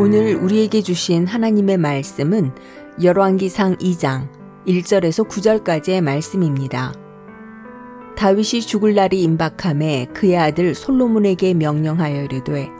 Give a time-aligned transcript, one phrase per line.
[0.00, 2.52] 오늘 우리에게 주신 하나님의 말씀은
[3.02, 4.30] 열왕기상 2장
[4.66, 6.94] 1절에서 9절까지의 말씀입니다.
[8.16, 12.70] 다윗이 죽을 날이 임박함에 그의 아들 솔로몬에게 명령하여 이르되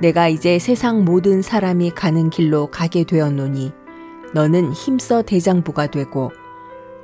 [0.00, 3.72] 내가 이제 세상 모든 사람이 가는 길로 가게 되었노니
[4.32, 6.32] 너는 힘써 대장부가 되고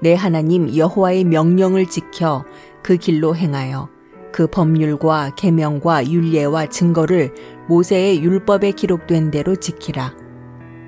[0.00, 2.46] 내 하나님 여호와의 명령을 지켜
[2.82, 3.90] 그 길로 행하여
[4.32, 7.34] 그 법률과 계명과 율례와 증거를
[7.72, 10.14] 모세의 율법에 기록된 대로 지키라.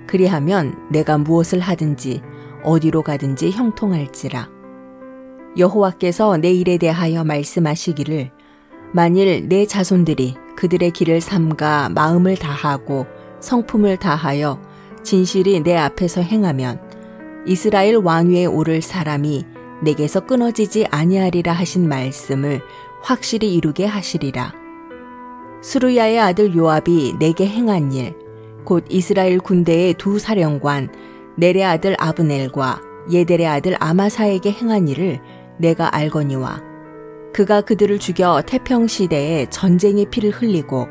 [0.06, 2.20] 그리하면 내가 무엇을 하든지
[2.62, 4.50] 어디로 가든지 형통할지라.
[5.56, 8.30] 여호와께서 내 일에 대하여 말씀하시기를
[8.92, 13.06] 만일 내 자손들이 그들의 길을 삼가 마음을 다하고
[13.40, 14.60] 성품을 다하여
[15.02, 16.82] 진실이 내 앞에서 행하면
[17.46, 19.44] 이스라엘 왕위에 오를 사람이
[19.82, 22.60] 내게서 끊어지지 아니하리라 하신 말씀을
[23.02, 24.63] 확실히 이루게 하시리라.
[25.64, 28.14] 수르야의 아들 요압이 내게 행한 일,
[28.66, 30.90] 곧 이스라엘 군대의 두 사령관
[31.38, 35.20] 네레 아들 아브넬과 예델의 아들 아마사에게 행한 일을
[35.58, 36.62] 내가 알거니와
[37.32, 40.86] 그가 그들을 죽여 태평 시대에 전쟁의 피를 흘리고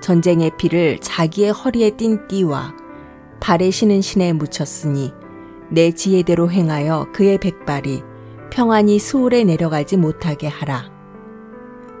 [0.00, 2.76] 전쟁의 피를 자기의 허리에 띤 띠와
[3.40, 5.12] 발에 신은 신에 묻혔으니
[5.68, 8.04] 내 지혜대로 행하여 그의 백발이
[8.52, 10.91] 평안히 수월에 내려가지 못하게 하라.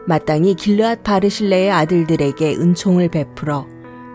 [0.06, 3.66] 마땅히 길르앗 바르실레의 아들들에게 은총을 베풀어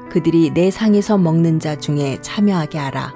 [0.09, 3.13] 그들이 내 상에서 먹는 자 중에 참여하게 하라.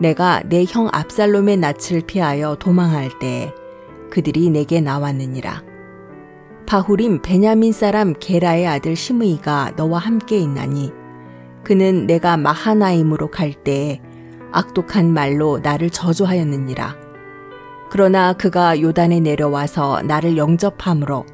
[0.00, 3.52] 내가 내 형 압살롬의 낯을 피하여 도망할 때에
[4.10, 5.62] 그들이 내게 나왔느니라.
[6.66, 10.92] 바후림 베냐민 사람 게라의 아들 시므이가 너와 함께 있나니
[11.64, 14.00] 그는 내가 마하나임으로 갈 때에
[14.52, 16.96] 악독한 말로 나를 저주하였느니라.
[17.90, 21.26] 그러나 그가 요단에 내려와서 나를 영접함으로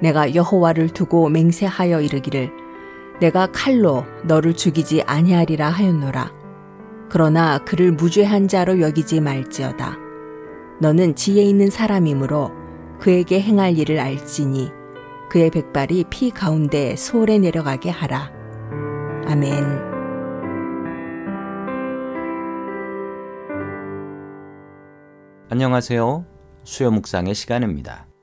[0.00, 2.50] 내가 여호와를 두고 맹세하여 이르기를
[3.20, 6.32] 내가 칼로 너를 죽이지 아니하리라 하였노라.
[7.08, 9.98] 그러나 그를 무죄한 자로 여기지 말지어다.
[10.80, 12.50] 너는 지혜 있는 사람이므로
[12.98, 14.70] 그에게 행할 일을 알지니
[15.30, 18.32] 그의 백발이 피 가운데 소홀에 내려가게 하라.
[19.26, 19.94] 아멘.
[25.50, 26.24] 안녕하세요.
[26.64, 28.13] 수요 묵상의 시간입니다.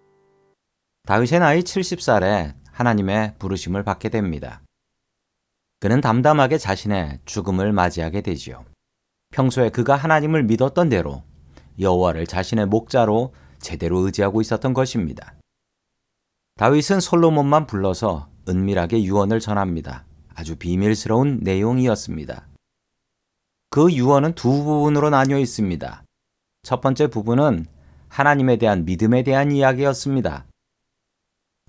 [1.12, 4.62] 다윗의 나이 70살에 하나님의 부르심을 받게 됩니다.
[5.82, 8.64] 그는 담담하게 자신의 죽음을 맞이하게 되지요.
[9.34, 11.24] 평소에 그가 하나님을 믿었던 대로
[11.82, 15.34] 여호와를 자신의 목자로 제대로 의지하고 있었던 것입니다.
[16.56, 20.06] 다윗은 솔로몬만 불러서 은밀하게 유언을 전합니다.
[20.34, 22.48] 아주 비밀스러운 내용이었습니다.
[23.70, 26.06] 그 유언은 두 부분으로 나뉘어 있습니다.
[26.64, 27.66] 첫 번째 부분은
[28.08, 30.46] 하나님에 대한 믿음에 대한 이야기였습니다.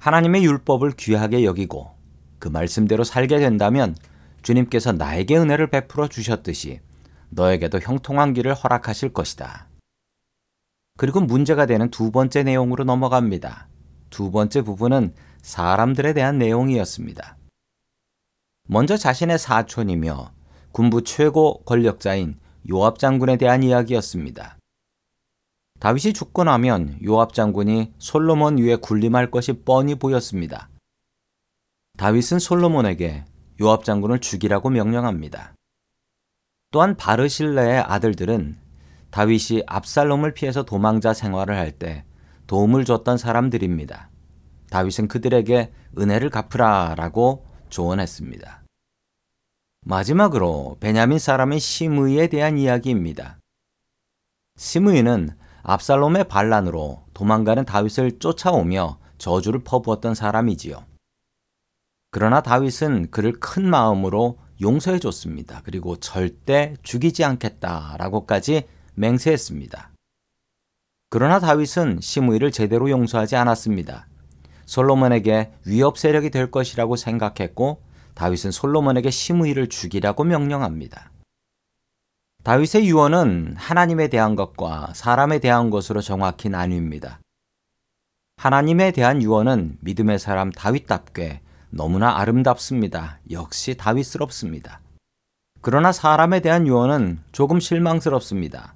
[0.02, 1.92] 하나님의 율법을 귀하게 여기고
[2.40, 3.94] 그 말씀대로 살게 된다면
[4.42, 6.80] 주님께서 나에게 은혜를 베풀어 주셨듯이
[7.28, 9.68] 너에게도 형통한 길을 허락하실 것이다.
[10.98, 13.68] 그리고 문제가 되는 두 번째 내용으로 넘어갑니다.
[14.10, 17.36] 두 번째 부분은 사람들에 대한 내용이었습니다.
[18.66, 20.32] 먼저 자신의 사촌이며
[20.72, 24.58] 군부 최고 권력자인 요압 장군에 대한 이야기였습니다.
[25.82, 30.68] 다윗이 죽고 나면 요압 장군이 솔로몬 위에 군림할 것이 뻔히 보였습니다.
[31.98, 33.24] 다윗은 솔로몬에게
[33.60, 35.56] 요압 장군을 죽이라고 명령합니다.
[36.70, 38.60] 또한 바르실레의 아들들은
[39.10, 42.04] 다윗이 압살롬을 피해서 도망자 생활을 할 때
[42.46, 44.08] 도움을 줬던 사람들입니다.
[44.70, 48.62] 다윗은 그들에게 은혜를 갚으라라고 조언했습니다.
[49.80, 53.40] 마지막으로 베냐민 사람의 시므이에 대한 이야기입니다.
[54.56, 60.84] 시므이는 압살롬의 반란으로 도망가는 다윗을 쫓아오며 저주를 퍼부었던 사람이지요.
[62.10, 65.62] 그러나 다윗은 그를 큰 마음으로 용서해 줬습니다.
[65.64, 68.64] 그리고 절대 죽이지 않겠다라고까지
[68.94, 69.90] 맹세했습니다.
[71.08, 74.08] 그러나 다윗은 시므이를 제대로 용서하지 않았습니다.
[74.66, 77.82] 솔로몬에게 위협 세력이 될 것이라고 생각했고
[78.14, 81.11] 다윗은 솔로몬에게 시므이를 죽이라고 명령합니다.
[82.42, 87.18] 다윗의 유언은 하나님에 대한 것과 사람에 대한 것으로 정확히 나뉩니다.
[88.36, 91.40] 하나님에 대한 유언은 믿음의 사람 다윗답게
[91.70, 93.20] 너무나 아름답습니다.
[93.30, 94.80] 역시 다윗스럽습니다.
[95.60, 98.74] 그러나 사람에 대한 유언은 조금 실망스럽습니다.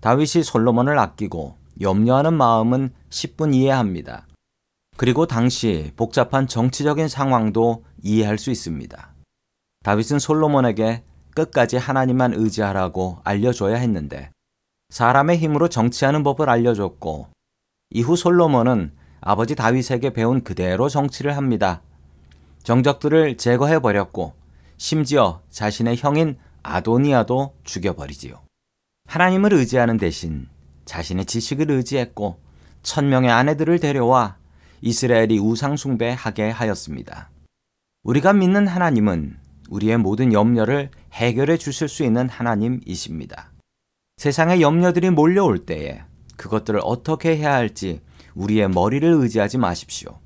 [0.00, 4.26] 다윗이 솔로몬을 아끼고 염려하는 마음은 10분 이해합니다.
[4.96, 9.14] 그리고 당시 복잡한 정치적인 상황도 이해할 수 있습니다.
[9.84, 11.04] 다윗은 솔로몬에게
[11.38, 14.30] 끝까지 하나님만 의지하라고 알려줘야 했는데
[14.90, 17.28] 사람의 힘으로 정치하는 법을 알려줬고
[17.90, 21.82] 이후 솔로몬은 아버지 다윗에게 배운 그대로 정치를 합니다.
[22.64, 24.34] 정적들을 제거해 버렸고
[24.78, 28.40] 심지어 자신의 형인 아도니아도 죽여버리지요.
[29.06, 30.48] 하나님을 의지하는 대신
[30.86, 32.40] 자신의 지식을 의지했고
[32.82, 34.38] 천명의 아내들을 데려와
[34.80, 37.30] 이스라엘이 우상숭배하게 하였습니다.
[38.02, 43.52] 우리가 믿는 하나님은 우리의 모든 염려를 해결해 주실 수 있는 하나님이십니다.
[44.16, 46.02] 세상의 염려들이 몰려올 때에
[46.36, 48.00] 그것들을 어떻게 해야 할지
[48.34, 50.18] 우리의 머리를 의지하지 마십시오.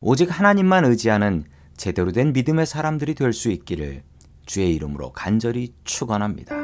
[0.00, 1.44] 오직 하나님만 의지하는
[1.76, 4.02] 제대로 된 믿음의 사람들이 될 수 있기를
[4.46, 6.54] 주의 이름으로 간절히 축원합니다.